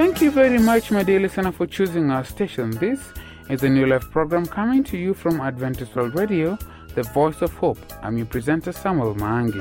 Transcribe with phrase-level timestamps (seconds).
[0.00, 2.70] Thank you very much, my dear listener, for choosing our station.
[2.70, 3.12] This
[3.50, 6.56] is a New Life program coming to you from Adventist World Radio,
[6.94, 7.76] the voice of hope.
[8.02, 9.60] I'm your presenter, Samuel Maangi.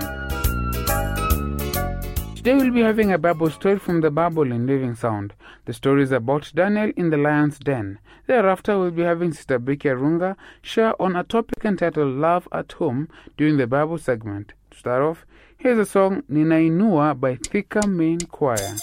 [2.37, 5.33] Today we'll be having a Bible story from the Bible in Living Sound.
[5.65, 7.99] The story is about Daniel in the lion's den.
[8.25, 13.09] Thereafter, we'll be having Sister Becky Arunga share on a topic entitled Love at Home
[13.35, 14.53] during the Bible segment.
[14.71, 15.25] To start off,
[15.57, 18.77] here's a song Ninainua by Thika Main Choir.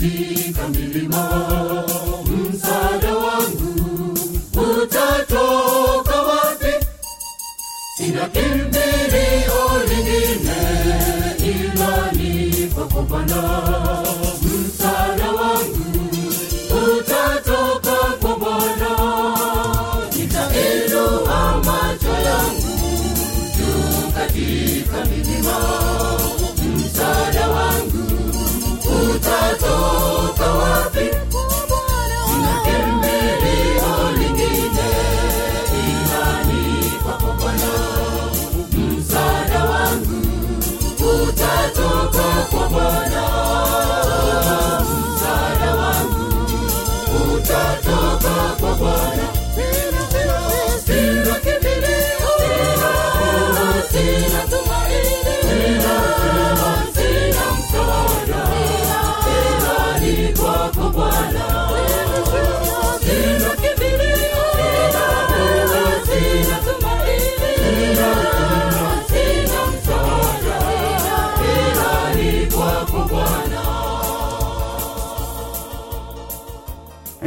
[0.00, 0.37] Juu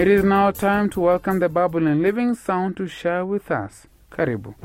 [0.01, 3.85] It is now time to welcome the Bible in Living Sound to share with us.
[4.09, 4.55] Karibu.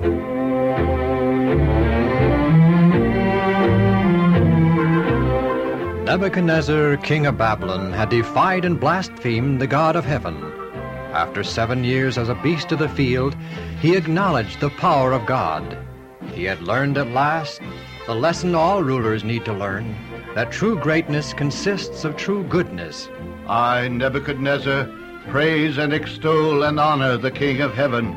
[6.07, 10.43] Nebuchadnezzar, king of Babylon, had defied and blasphemed the God of heaven.
[11.13, 13.37] After seven years as a beast of the field,
[13.83, 15.77] he acknowledged the power of God.
[16.33, 17.61] He had learned at last
[18.07, 19.95] the lesson all rulers need to learn
[20.35, 23.11] that true greatness consists of true goodness.
[23.47, 24.89] I, Nebuchadnezzar,
[25.29, 28.13] praise and extol and honor the King of heaven,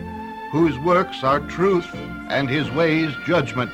[0.52, 1.88] whose works are truth
[2.30, 3.72] and his ways judgment,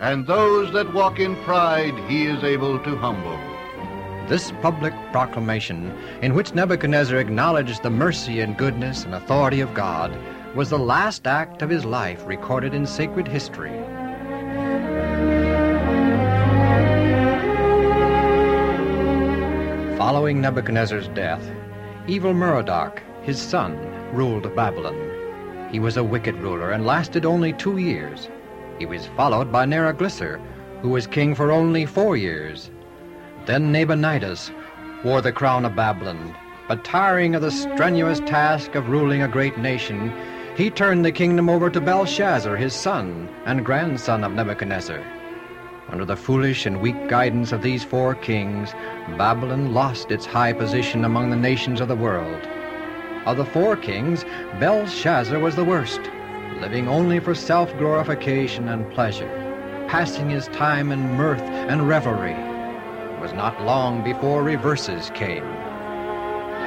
[0.00, 3.38] and those that walk in pride he is able to humble.
[4.28, 5.90] This public proclamation,
[6.20, 10.16] in which Nebuchadnezzar acknowledged the mercy and goodness and authority of God,
[10.54, 13.72] was the last act of his life recorded in sacred history.
[19.96, 21.42] Following Nebuchadnezzar's death,
[22.08, 23.76] evil Merodach, his son,
[24.14, 25.68] ruled Babylon.
[25.70, 28.28] He was a wicked ruler and lasted only two years.
[28.78, 30.40] He was followed by Neriglissar,
[30.80, 32.70] who was king for only four years.
[33.44, 34.50] Then Nabonidus
[35.04, 36.34] wore the crown of Babylon,
[36.66, 40.10] but tiring of the strenuous task of ruling a great nation,
[40.56, 45.04] he turned the kingdom over to Belshazzar, his son and grandson of Nebuchadnezzar.
[45.90, 48.72] Under the foolish and weak guidance of these four kings,
[49.16, 52.46] Babylon lost its high position among the nations of the world.
[53.24, 54.24] Of the four kings,
[54.60, 56.00] Belshazzar was the worst,
[56.60, 59.30] living only for self glorification and pleasure,
[59.88, 62.32] passing his time in mirth and revelry.
[62.32, 65.44] It was not long before reverses came.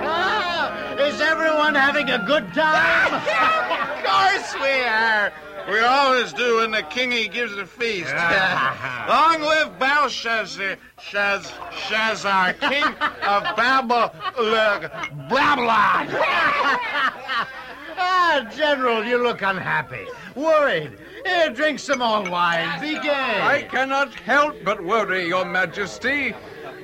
[0.01, 3.13] Ah, is everyone having a good time?
[3.13, 5.31] of course we are.
[5.69, 8.13] We always do when the kingy gives a feast.
[9.07, 12.83] Long live Belshazzar, Shaz, Shazar, king
[13.23, 14.13] of Babel,
[15.29, 16.07] Babylon.
[17.97, 20.05] ah, General, you look unhappy,
[20.35, 20.97] worried.
[21.25, 22.81] Here, drink some more wine.
[22.81, 23.39] Be gay.
[23.41, 26.33] I cannot help but worry, Your Majesty.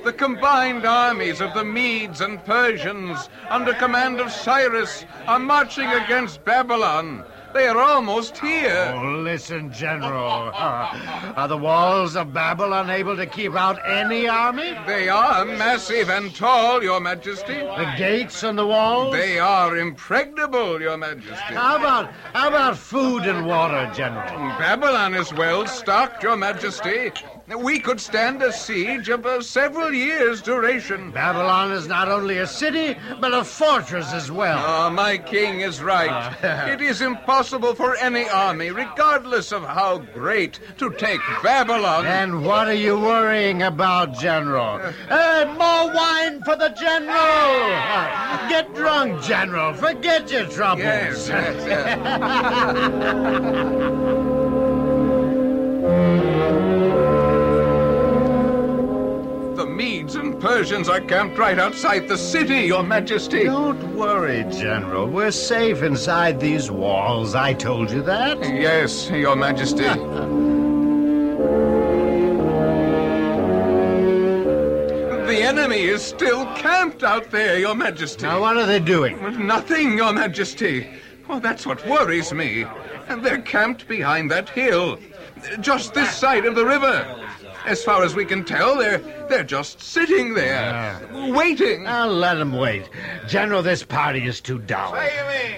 [0.04, 6.44] The combined armies of the Medes and Persians, under command of Cyrus, are marching against
[6.44, 7.24] Babylon.
[7.54, 8.94] They are almost here.
[8.96, 10.50] Oh, listen, General.
[10.54, 14.76] are the walls of Babylon unable to keep out any army?
[14.86, 17.54] They are massive and tall, Your Majesty.
[17.54, 19.12] The gates and the walls?
[19.12, 21.54] They are impregnable, Your Majesty.
[21.54, 24.58] How about how about food and water, General?
[24.58, 27.12] Babylon is well stocked, Your Majesty.
[27.56, 31.10] We could stand a siege of uh, several years' duration.
[31.10, 34.58] Babylon is not only a city, but a fortress as well.
[34.58, 36.36] Ah, my king is right.
[36.68, 42.04] it is impossible for any army, regardless of how great, to take Babylon.
[42.04, 44.78] And what are you worrying about, General?
[45.08, 47.16] Hey, more wine for the General!
[48.50, 49.72] Get drunk, General.
[49.72, 50.84] Forget your troubles.
[50.84, 51.98] Yes, yes, yes.
[59.78, 63.44] Medes and Persians are camped right outside the city, Your Majesty.
[63.44, 65.06] Don't worry, General.
[65.06, 67.36] We're safe inside these walls.
[67.36, 68.40] I told you that.
[68.40, 69.84] Yes, Your Majesty.
[69.84, 69.94] the
[75.42, 78.24] enemy is still camped out there, Your Majesty.
[78.24, 79.46] Now, what are they doing?
[79.46, 80.88] Nothing, Your Majesty.
[81.28, 82.64] Well, that's what worries me.
[83.06, 84.98] And they're camped behind that hill,
[85.60, 87.27] just this side of the river.
[87.68, 88.96] As far as we can tell, they're
[89.28, 91.86] they're just sitting there, waiting.
[91.86, 92.88] I'll let them wait.
[93.28, 94.96] General, this party is too dull.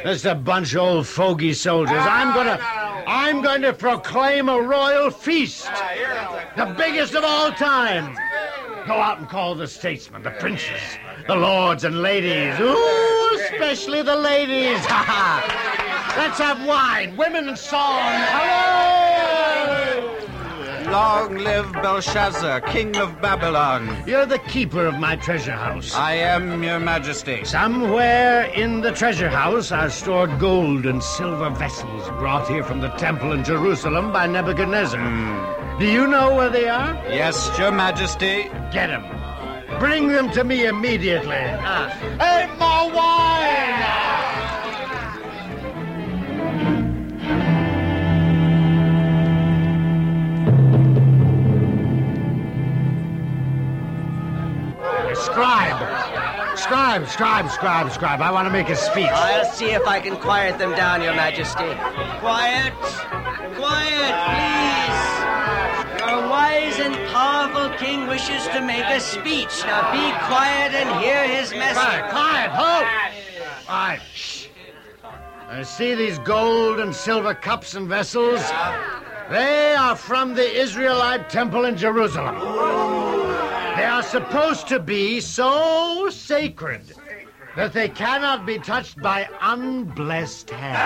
[0.03, 1.97] Just a bunch of old fogey soldiers.
[1.97, 2.59] Ah, I'm gonna
[3.07, 5.67] I'm going to proclaim a royal feast.
[5.69, 8.17] Ah, the biggest of all time.
[8.89, 10.81] Go out and call the statesmen, the princes,
[11.29, 12.59] the lords and ladies.
[12.59, 14.79] Ooh, especially the ladies.
[14.87, 16.15] Ha ha.
[16.19, 18.01] Let's have wine, women and song.
[18.03, 19.10] Hello!
[20.91, 24.03] Long live Belshazzar, king of Babylon.
[24.09, 25.95] You're the keeper of my treasure house.
[25.95, 27.45] I am your majesty.
[27.45, 32.89] Somewhere in the treasure house are stored gold and silver vessels brought here from the
[32.91, 35.79] temple in Jerusalem by Nebuchadnezzar.
[35.79, 36.95] Do you know where they are?
[37.09, 38.51] Yes, your majesty.
[38.73, 39.05] Get them.
[39.79, 41.39] Bring them to me immediately.
[41.39, 41.89] Ah.
[42.19, 44.10] Hey, more wine!
[55.15, 56.59] Scribe!
[56.59, 58.21] Scribe, scribe, scribe, scribe.
[58.21, 59.09] I want to make a speech.
[59.09, 61.75] I'll see if I can quiet them down, Your Majesty.
[62.21, 62.73] Quiet!
[63.57, 65.11] Quiet, please!
[66.01, 69.65] Your wise and powerful king wishes to make a speech.
[69.65, 71.77] Now be quiet and hear his message.
[71.77, 72.87] Quiet, quiet, hold!
[73.67, 74.49] Quiet, shh.
[75.49, 78.41] I see these gold and silver cups and vessels.
[79.31, 83.00] They are from the Israelite temple in Jerusalem.
[83.81, 86.93] They are supposed to be so sacred
[87.57, 90.77] that they cannot be touched by unblessed hands.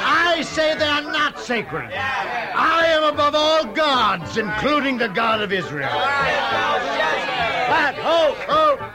[0.00, 1.92] I say they are not sacred.
[1.92, 5.90] I am above all gods, including the God of Israel.
[7.68, 8.90] But, ho, ho!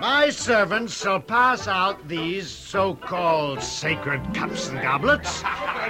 [0.00, 5.42] My servants shall pass out these so-called sacred cups and goblets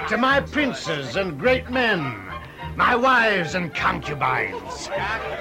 [0.09, 2.01] to my princes and great men,
[2.75, 4.89] my wives and concubines.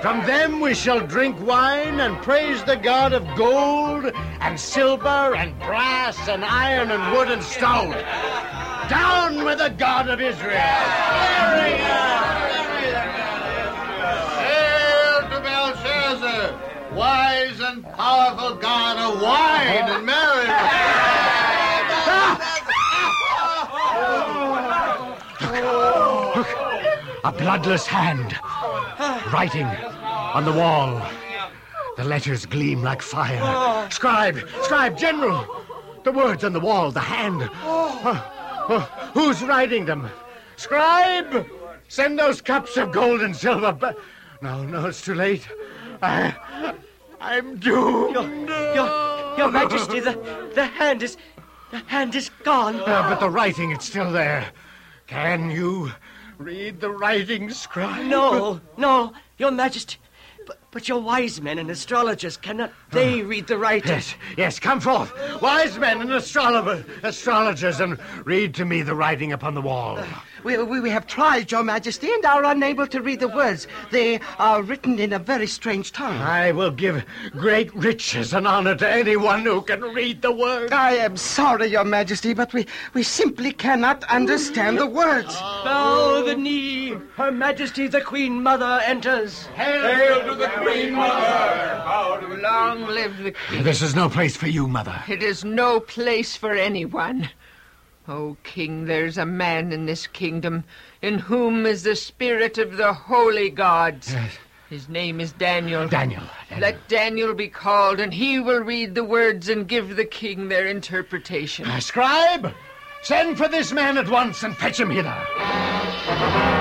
[0.00, 5.58] From them we shall drink wine and praise the God of gold and silver and
[5.58, 7.92] brass and iron and wood and stone.
[8.88, 10.60] Down with the God of Israel!
[14.38, 20.33] Hail to Belshazzar, wise and powerful God of wine and merriment.
[27.24, 28.38] A bloodless hand,
[29.32, 31.00] writing on the wall.
[31.96, 33.88] The letters gleam like fire.
[33.90, 35.64] Scribe, scribe, general.
[36.02, 37.48] The words on the wall, the hand.
[37.62, 40.10] Oh, oh, who's writing them?
[40.56, 41.46] Scribe,
[41.88, 43.72] send those cups of gold and silver.
[43.72, 43.98] But
[44.42, 45.48] no, no, it's too late.
[46.02, 46.34] I,
[47.20, 48.14] I'm doomed.
[48.14, 51.16] Your, your, your Majesty, the, the hand is,
[51.70, 52.76] the hand is gone.
[52.76, 54.46] Uh, but the writing, it's still there.
[55.06, 55.90] Can you
[56.38, 58.06] read the writing, scribe?
[58.06, 59.96] No, no, Your Majesty.
[60.46, 63.24] But, but your wise men and astrologers cannot they oh.
[63.24, 63.88] read the writing?
[63.90, 69.32] Yes, yes, come forth, wise men and astrologer, astrologers, and read to me the writing
[69.32, 69.98] upon the wall.
[70.44, 73.66] We, we, we have tried, Your Majesty, and are unable to read the words.
[73.90, 76.18] They are written in a very strange tongue.
[76.18, 80.70] I will give great riches and honor to anyone who can read the words.
[80.70, 85.34] I am sorry, Your Majesty, but we, we simply cannot understand the words.
[85.34, 86.94] Bow the knee.
[87.16, 89.46] Her Majesty the Queen Mother enters.
[89.46, 91.82] Hail to the Queen Mother!
[91.84, 93.62] Bow to the Long live the king.
[93.62, 95.02] This is no place for you, mother.
[95.08, 97.30] It is no place for anyone.
[98.06, 100.64] O king, there's a man in this kingdom
[101.00, 104.14] in whom is the spirit of the holy gods.
[104.68, 105.88] His name is Daniel.
[105.88, 106.22] Daniel.
[106.58, 110.66] Let Daniel be called, and he will read the words and give the king their
[110.66, 111.66] interpretation.
[111.66, 112.52] Uh, Scribe,
[113.02, 116.53] send for this man at once and fetch him hither.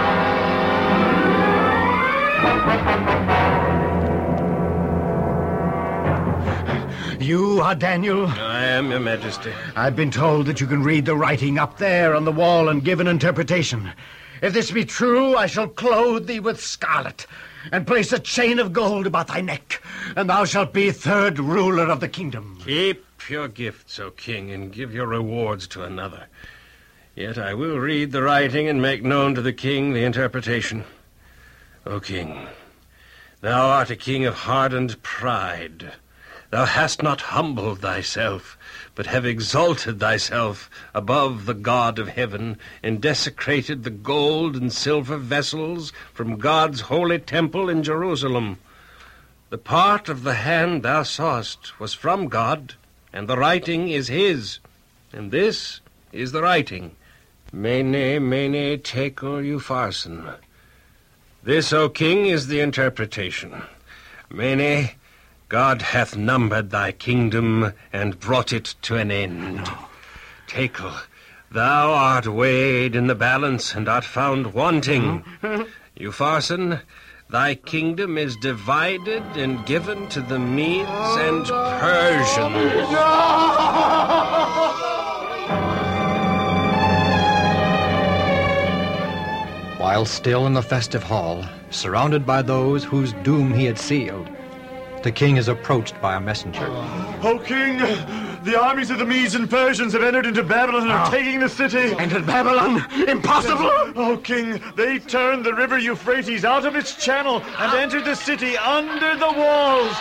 [7.24, 8.28] You are Daniel?
[8.28, 9.54] I am, Your Majesty.
[9.78, 12.84] I've been told that you can read the writing up there on the wall and
[12.84, 13.94] give an interpretation.
[14.42, 17.26] If this be true, I shall clothe thee with scarlet
[17.72, 19.82] and place a chain of gold about thy neck,
[20.18, 22.60] and thou shalt be third ruler of the kingdom.
[22.66, 26.26] Keep your gifts, O king, and give your rewards to another.
[27.16, 30.84] Yet I will read the writing and make known to the king the interpretation.
[31.86, 32.48] O king,
[33.40, 35.94] thou art a king of hardened pride.
[36.54, 38.60] Thou hast not humbled thyself,
[38.94, 45.18] but have exalted thyself above the God of heaven, and desecrated the gold and silver
[45.18, 48.60] vessels from God's holy temple in Jerusalem.
[49.50, 52.76] The part of the hand thou sawest was from God,
[53.12, 54.60] and the writing is his.
[55.12, 55.82] And this
[56.12, 56.96] is the writing.
[57.52, 60.36] Mene, mene, tekel, upharsin.
[61.42, 63.64] This, O king, is the interpretation.
[64.30, 64.92] Mene,
[65.54, 69.70] God hath numbered thy kingdom and brought it to an end.
[70.48, 70.92] Tekel,
[71.52, 75.24] thou art weighed in the balance and art found wanting.
[75.96, 76.82] Upharsin,
[77.30, 82.88] thy kingdom is divided and given to the Medes and Persians.
[89.80, 94.28] While still in the festive hall, surrounded by those whose doom he had sealed,
[95.04, 96.66] the king is approached by a messenger.
[97.24, 97.78] O king,
[98.44, 101.10] the armies of the Medes and Persians have entered into Babylon and are ah.
[101.10, 101.94] taking the city.
[101.98, 102.84] Entered Babylon?
[103.08, 103.70] Impossible!
[103.96, 107.78] O king, they turned the river Euphrates out of its channel and ah.
[107.78, 109.96] entered the city under the walls.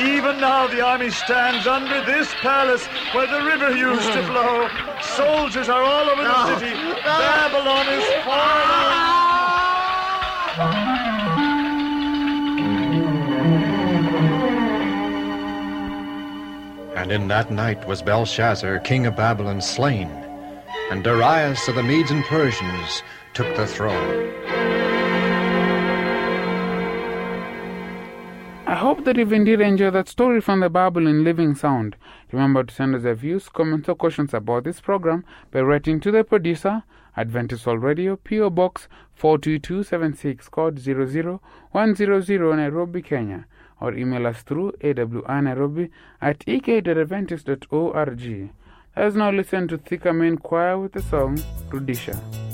[0.00, 2.84] Even now the army stands under this palace
[3.14, 4.68] where the river used to flow.
[5.00, 6.58] Soldiers are all over the ah.
[6.58, 6.74] city.
[7.04, 8.04] Babylon is
[10.58, 10.87] falling.
[16.98, 20.08] And in that night was Belshazzar, king of Babylon, slain,
[20.90, 24.34] and Darius of the Medes and Persians took the throne.
[28.66, 31.94] I hope that you've indeed enjoyed that story from the Bible in living sound.
[32.32, 36.10] Remember to send us your views, comments, or questions about this program by writing to
[36.10, 36.82] the producer,
[37.16, 38.50] Adventist World Radio, P.O.
[38.50, 43.46] Box 42276, code 00100, Nairobi, Kenya,
[43.80, 48.50] or email us through awrnairobi at ek.adventist.org.
[48.96, 51.36] Let us now listen to Thika Main Choir with the song
[51.70, 52.47] Rudisha.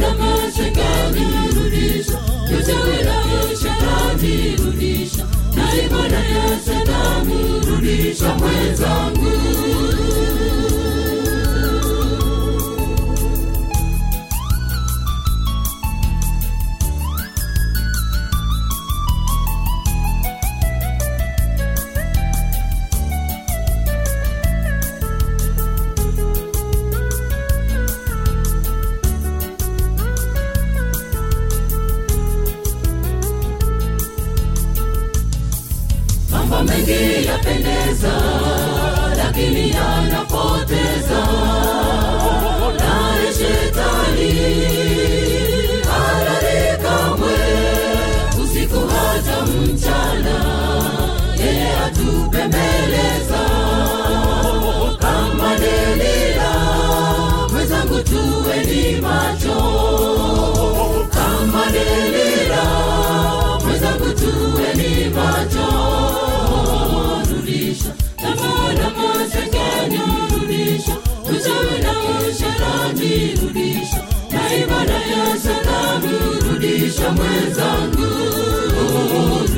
[0.00, 0.52] Ibada
[3.58, 4.56] shetani
[5.56, 9.32] na ibada ya shetani rudisha mwenzangu
[76.94, 78.06] rudisha mwenzangu.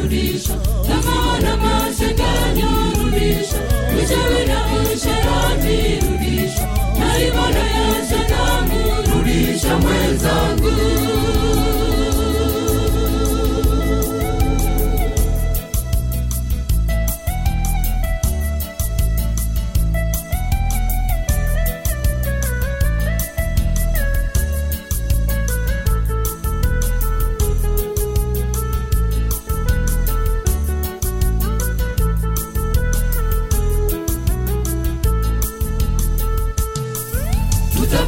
[0.03, 0.55] Rudisha.
[0.89, 2.63] Lamana mashakani
[2.99, 3.57] rudisha.
[3.95, 6.67] Mchewe na usharati rudisha.
[6.99, 10.96] Na ibada ya shanamu rudisha mwenzangu.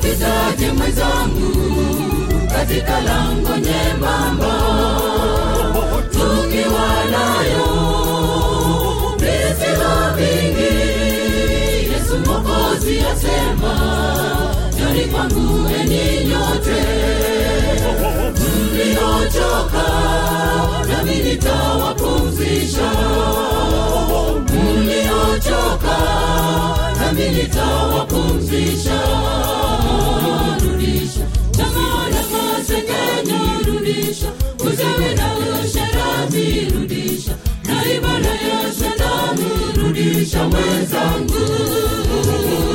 [0.09, 1.53] Tutapitaje mwenzangu
[2.53, 4.55] katika lango nyembamba
[6.11, 7.69] tukiwa nayo
[9.21, 10.75] mizigo vingi
[11.93, 13.75] yesu mokozi asema
[14.79, 16.83] joni kwangu enyi nyote
[18.73, 19.89] mliochoka
[20.89, 22.91] nami nitawapumzisha.
[24.55, 25.99] Mliochoka
[27.01, 28.99] nami nitawapumzisha
[30.63, 31.25] rudisha.
[31.57, 37.35] Tamaa na masengenyo rudisha uzewe na usherati rudisha.
[37.65, 40.45] Na ibada ya shetani rudisha.
[40.49, 41.39] Mwenzangu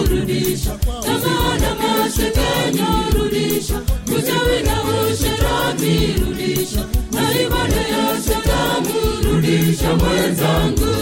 [0.10, 0.78] rudisha.
[1.04, 3.82] Tamaa na masengenyo rudisha
[4.18, 6.86] uzewe na usherati rudisha.
[7.12, 8.94] Na ibada ya shetani
[9.26, 9.96] rudisha.
[9.96, 10.93] Mwenzangu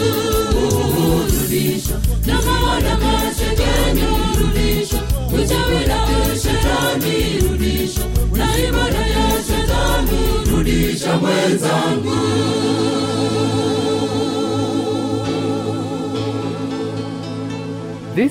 [11.42, 11.60] This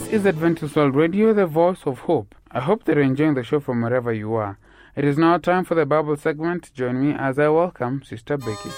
[0.08, 2.34] is Adventist World Radio, the voice of hope.
[2.52, 4.58] I hope that you're enjoying the show from wherever you are.
[4.96, 6.72] It is now time for the Bible segment.
[6.74, 8.70] Join me as I welcome Sister Becky.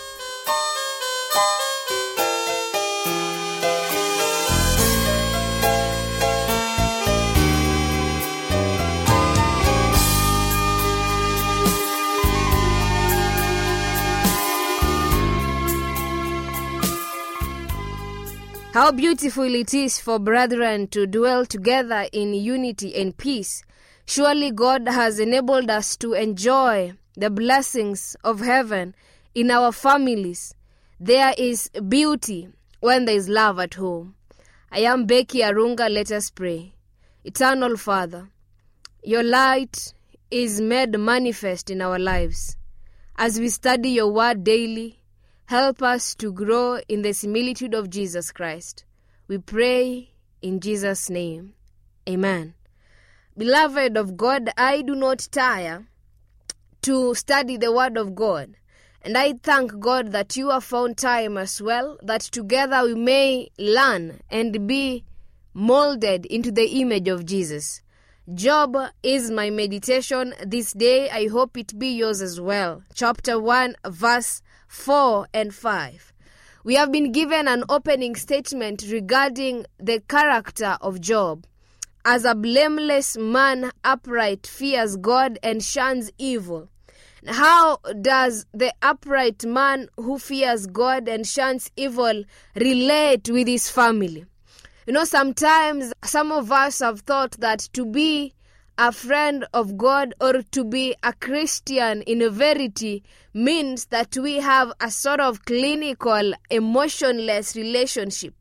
[18.74, 23.64] How beautiful it is for brethren to dwell together in unity and peace.
[24.08, 28.96] Surely God has enabled us to enjoy the blessings of heaven
[29.36, 30.56] in our families.
[31.00, 32.48] There is beauty
[32.80, 34.16] when there is love at home.
[34.72, 35.88] I am Becky Arunga.
[35.88, 36.74] Let us pray.
[37.24, 38.30] Eternal Father,
[39.04, 39.94] your light
[40.32, 42.58] is made manifest in our lives.
[43.18, 45.03] As we study your word daily,
[45.54, 48.86] help us to grow in the similitude of Jesus Christ.
[49.28, 50.10] We pray
[50.42, 51.54] in Jesus' name.
[52.10, 52.56] Amen.
[53.38, 55.86] Beloved of God, I do not tire
[56.82, 58.56] to study the Word of God.
[59.04, 63.50] And I thank God that you have found time as well, that together we may
[63.60, 65.06] learn and be
[65.54, 67.84] molded into the image of Jesus.
[68.34, 71.12] Job is my meditation this day.
[71.12, 72.82] I hope it be yours as well.
[72.96, 74.42] Chapter 1, verse
[74.74, 76.14] 4 and 5.
[76.64, 81.46] We have been given an opening statement regarding the character of Job.
[82.04, 86.70] As a blameless man, upright, fears God and shuns evil.
[87.28, 92.24] How does the upright man who fears God and shuns evil
[92.56, 94.26] relate with his family?
[94.88, 98.34] You know, sometimes some of us have thought that to be
[98.78, 104.74] a friend of God or to be a Christian in verity means that we have
[104.80, 108.34] a sort of clinical, emotionless relationship.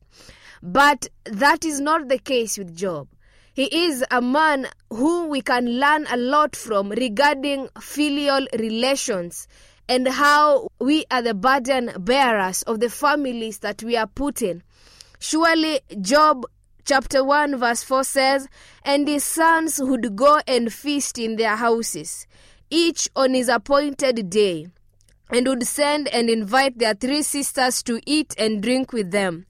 [0.62, 3.08] But that is not the case with Job.
[3.54, 9.46] He is a man who we can learn a lot from regarding filial relations
[9.88, 14.62] and how we are the burden bearers of the families that we are put in.
[15.18, 16.46] Surely, Job
[16.84, 18.48] chapter 1, verse 4 says,
[18.84, 22.26] And his sons would go and feast in their houses,
[22.70, 24.68] each on his appointed day,
[25.30, 29.46] and would send and invite their three sisters to eat and drink with them.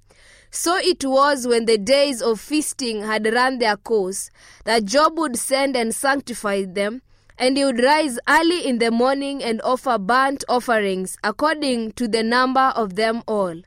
[0.51, 4.31] So it was when the days of feasting had run their course
[4.65, 7.01] that Job would send and sanctify them,
[7.39, 12.23] and he would rise early in the morning and offer burnt offerings according to the
[12.23, 13.63] number of them all.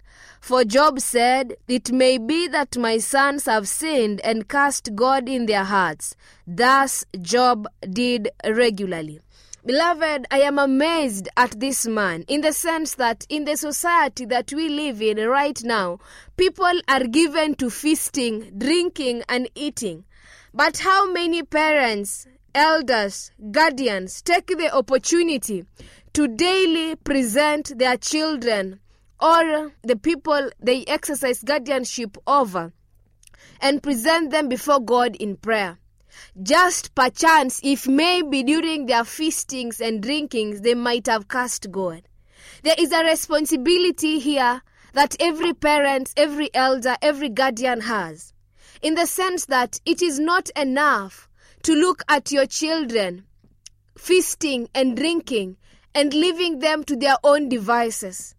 [0.45, 5.47] For Job said, It may be that my sons have sinned and cast God in
[5.47, 6.15] their hearts.
[6.45, 9.21] Thus Job did regularly.
[9.65, 14.53] Beloved, I am amazed at this man in the sense that in the society that
[14.53, 15.97] we live in right now,
[16.37, 20.05] people are given to feasting, drinking, and eating.
[20.53, 25.65] But how many parents, elders, guardians take the opportunity
[26.13, 28.79] to daily present their children
[29.25, 32.71] or the people they exercise guardianship over
[33.59, 35.79] and present them before God in prayer.
[36.43, 42.03] Just perchance, if maybe during their feastings and drinkings they might have cursed God.
[42.61, 44.61] There is a responsibility here
[44.93, 48.31] that every parent, every elder, every guardian has,
[48.83, 51.27] in the sense that it is not enough
[51.63, 53.25] to look at your children
[53.97, 55.57] feasting and drinking
[55.95, 58.34] and leaving them to their own devices.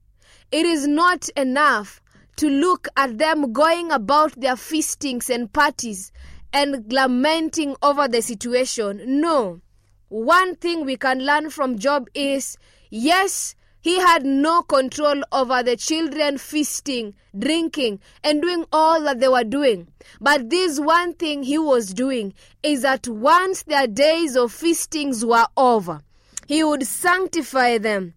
[0.52, 2.00] It is not enough
[2.36, 6.12] to look at them going about their feastings and parties
[6.52, 9.20] and lamenting over the situation.
[9.20, 9.60] No.
[10.08, 12.56] One thing we can learn from Job is
[12.90, 19.28] yes, he had no control over the children feasting, drinking, and doing all that they
[19.28, 19.88] were doing.
[20.20, 25.46] But this one thing he was doing is that once their days of feastings were
[25.56, 26.02] over,
[26.46, 28.14] he would sanctify them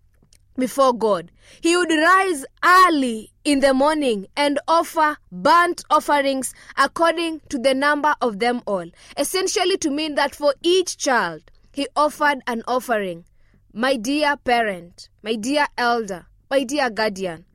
[0.59, 1.31] before God.
[1.61, 8.15] He would rise early in the morning and offer burnt offerings according to the number
[8.21, 8.85] of them all.
[9.17, 11.41] Essentially, to mean that for each child,
[11.71, 13.25] he offered an offering.
[13.73, 17.45] My dear parent, my dear elder, my dear guardian,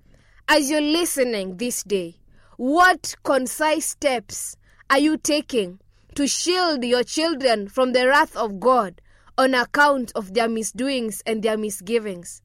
[0.48, 2.16] as you're listening this day,
[2.56, 4.56] what concise steps
[4.88, 5.80] are you taking
[6.14, 9.00] to shield your children from the wrath of God
[9.36, 12.42] on account of their misdoings and their misgivings?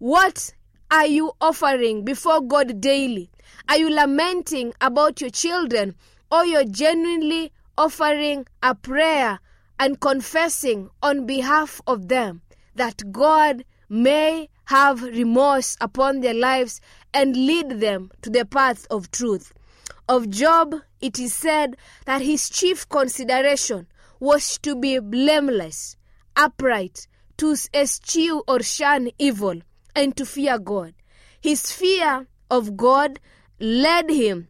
[0.00, 0.54] What
[0.90, 3.30] are you offering before God daily?
[3.68, 5.94] Are you lamenting about your children
[6.32, 9.40] or you're genuinely offering a prayer
[9.78, 12.40] and confessing on behalf of them
[12.76, 16.80] that God may have remorse upon their lives
[17.12, 19.52] and lead them to the path of truth?
[20.08, 23.86] Of Job, it is said that his chief consideration
[24.18, 25.98] was to be blameless,
[26.36, 29.60] upright, to eschew or shun evil,
[29.94, 30.94] and to fear God.
[31.40, 33.18] His fear of God
[33.58, 34.48] led him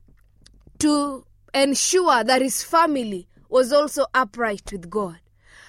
[0.78, 1.24] to
[1.54, 5.18] ensure that his family was also upright with God.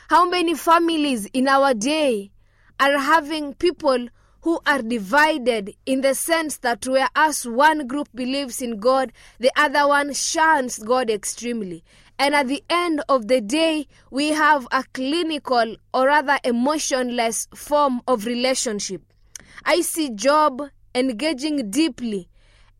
[0.10, 2.32] How many families in our day
[2.80, 4.08] are having people
[4.42, 9.88] who are divided in the sense that whereas one group believes in God, the other
[9.88, 11.84] one shuns God extremely.
[12.18, 18.02] And at the end of the day, we have a clinical or rather emotionless form
[18.08, 19.02] of relationship.
[19.66, 20.62] I see Job
[20.96, 22.30] engaging deeply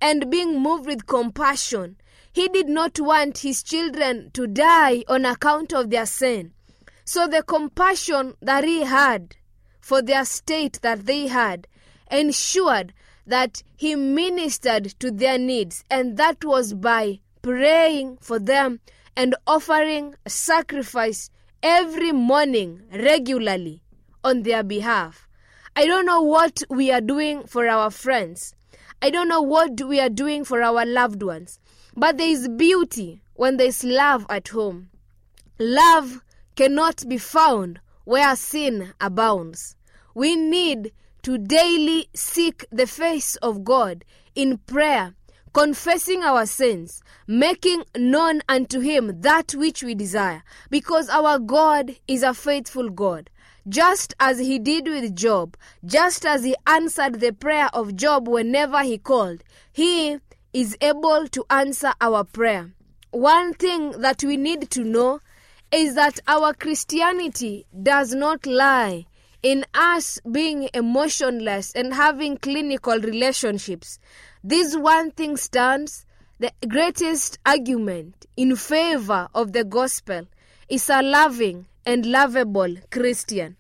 [0.02, 1.98] and being moved with compassion.
[2.34, 6.54] He did not want his children to die on account of their sin.
[7.06, 9.36] So the compassion that he had
[9.80, 11.68] for their state that they had
[12.10, 12.94] ensured
[13.26, 18.80] that he ministered to their needs, and that was by praying for them
[19.16, 21.30] and offering sacrifice
[21.62, 23.82] every morning regularly
[24.24, 25.28] on their behalf.
[25.74, 28.54] I don't know what we are doing for our friends.
[29.02, 31.60] I don't know what we are doing for our loved ones.
[31.96, 34.90] But there is beauty when there is love at home.
[35.58, 36.22] Love
[36.56, 39.78] cannot be found where sin abounds.
[40.14, 40.92] We need
[41.24, 44.04] to daily seek the face of God
[44.36, 45.14] in prayer,
[45.54, 52.24] confessing our sins, making known unto Him that which we desire, because our God is
[52.24, 53.30] a faithful God.
[53.70, 58.84] Just as He did with Job, just as He answered the prayer of Job whenever
[58.84, 60.18] He called, He
[60.54, 62.72] is able to answer our prayer.
[63.12, 65.20] One thing that we need to know
[65.72, 69.06] is that our Christianity does not lie
[69.44, 74.00] in us being emotionless and having clinical relationships.
[74.44, 76.06] This one thing stands
[76.40, 80.28] the greatest argument in favor of the gospel
[80.70, 83.58] is a loving and lovable Christian.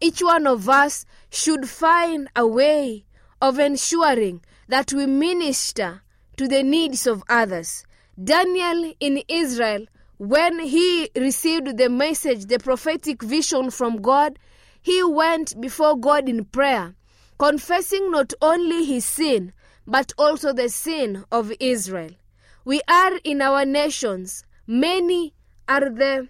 [0.00, 3.04] Each one of us should find a way
[3.40, 6.02] of ensuring that we minister
[6.36, 7.84] to the needs of others.
[8.22, 9.86] Daniel in Israel,
[10.18, 14.38] when he received the message, the prophetic vision from God,
[14.80, 16.94] he went before God in prayer,
[17.38, 19.52] confessing not only his sin,
[19.86, 22.10] but also the sin of Israel.
[22.64, 25.34] We are in our nations, many
[25.68, 26.28] are the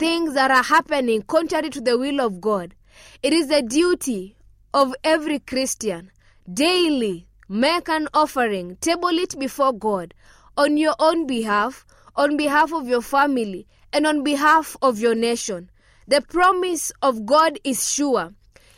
[0.00, 2.74] things that are happening contrary to the will of God.
[3.22, 4.34] It is the duty
[4.72, 6.10] of every Christian
[6.50, 10.14] daily make an offering, table it before God
[10.56, 11.84] on your own behalf,
[12.16, 15.70] on behalf of your family, and on behalf of your nation.
[16.08, 18.32] The promise of God is sure.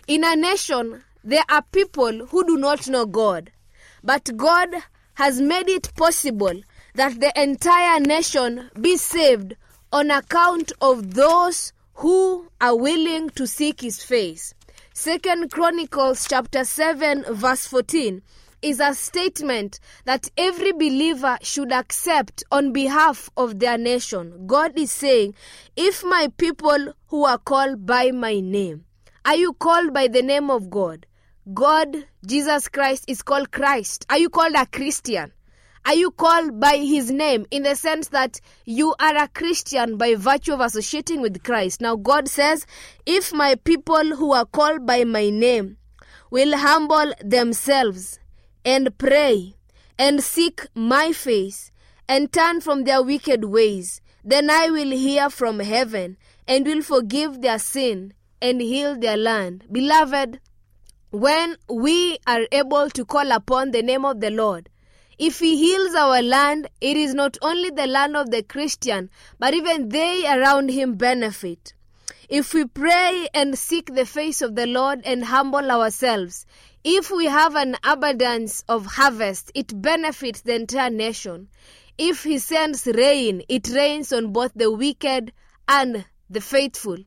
[0.09, 3.53] In a nation, there are people who do not know God,
[4.03, 4.71] but God
[5.15, 6.61] has made it possible
[6.95, 9.55] that the entire nation be saved
[9.93, 14.55] on account of those who are willing to seek His face.
[14.95, 18.23] Second Chronicles chapter 7 verse 14
[18.63, 24.47] is a statement that every believer should accept on behalf of their nation.
[24.47, 25.35] God is saying,
[25.77, 28.85] if my people who are called by my name,
[29.25, 31.07] are you called by the name of God?
[31.53, 34.07] God, Jesus Christ, is called Christ.
[34.09, 35.33] Are you called a Christian?
[35.85, 40.15] Are you called by his name in the sense that you are a Christian by
[40.15, 41.81] virtue of associating with Christ?
[41.81, 42.67] Now, God says,
[43.05, 45.79] if my people who are called by my name
[46.31, 48.21] will humble themselves
[48.65, 49.57] and pray
[49.99, 51.73] and seek my face
[52.09, 56.17] and turn from their wicked ways, then I will hear from heaven
[56.47, 59.65] and will forgive their sin and heal their land.
[59.71, 60.39] Beloved,
[61.11, 64.69] when we are able to call upon the name of the Lord,
[65.25, 69.09] if He heals our land, it is not only the land of the Christian,
[69.39, 71.75] but even they around Him benefit.
[72.29, 76.45] If we pray and seek the face of the Lord and humble ourselves,
[76.83, 81.47] if we have an abundance of harvest, it benefits the entire nation.
[81.97, 85.33] If He sends rain, it rains on both the wicked
[85.69, 86.99] and the faithful.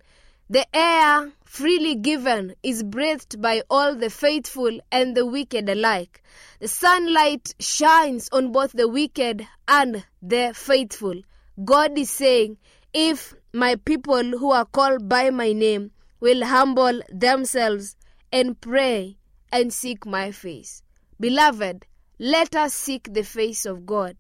[0.50, 6.22] The air freely given is breathed by all the faithful and the wicked alike.
[6.60, 11.22] The sunlight shines on both the wicked and the faithful.
[11.64, 12.58] God is saying,
[12.94, 17.96] If my people who are called by my name will humble themselves
[18.34, 19.18] and pray
[19.50, 20.84] and seek my face.
[21.22, 21.86] Beloved,
[22.20, 24.18] let us seek the face of God,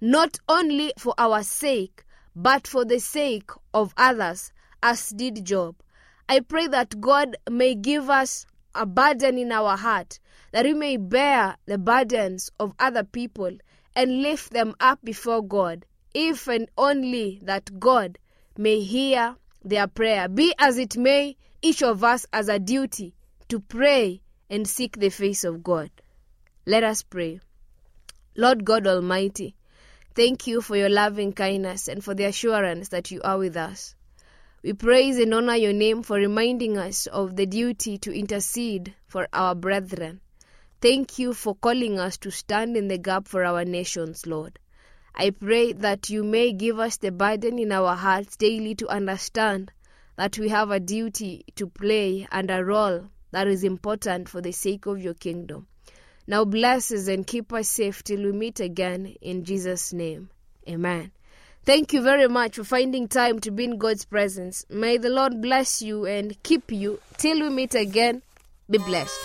[0.00, 5.76] not only for our sake, but for the sake of others, as did Job.
[6.28, 10.18] I pray that God may give us a burden in our heart,
[10.52, 13.56] that we may bear the burdens of other people
[13.96, 18.18] and lift them up before God, if and only that God
[18.56, 20.28] may hear their prayer.
[20.28, 23.14] Be as it may, each of us has a duty
[23.48, 25.90] to pray and seek the face of God.
[26.66, 27.40] Let us pray.
[28.36, 29.56] Lord God Almighty,
[30.14, 33.94] thank you for your loving kindness and for the assurance that you are with us.
[34.68, 39.26] We praise and honor your name for reminding us of the duty to intercede for
[39.32, 40.20] our brethren.
[40.82, 44.58] Thank you for calling us to stand in the gap for our nations, Lord.
[45.14, 49.72] I pray that you may give us the burden in our hearts daily to understand
[50.16, 54.52] that we have a duty to play and a role that is important for the
[54.52, 55.66] sake of your kingdom.
[56.26, 60.28] Now bless us and keep us safe till we meet again in Jesus' name.
[60.68, 61.10] Amen.
[61.68, 64.64] Thank you very much for finding time to be in God's presence.
[64.70, 68.22] May the Lord bless you and keep you till we meet again.
[68.70, 69.20] Be blessed.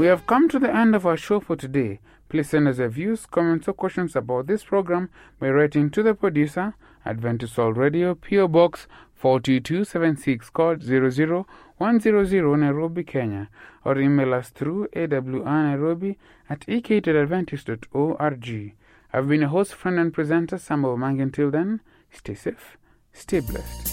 [0.00, 2.00] We have come to the end of our show for today.
[2.30, 6.14] Please send us your views, comments, or questions about this program by writing to the
[6.14, 6.72] producer,
[7.04, 13.50] Adventist World Radio, PO Box 4276, code 00100, Nairobi, Kenya,
[13.84, 16.16] or email us through awrnairobi
[16.48, 18.74] at ek.adventist.org.
[19.12, 21.20] I've been a host, friend, and presenter, Samuel Mang.
[21.20, 22.78] Until then, stay safe,
[23.12, 23.88] stay blessed.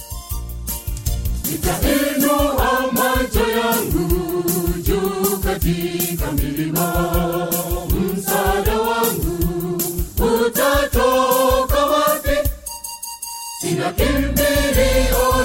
[5.57, 6.93] Katika milima
[7.89, 9.81] msaada wangu
[10.17, 12.49] utatoka wapi?
[13.61, 15.36] Sina kimbilio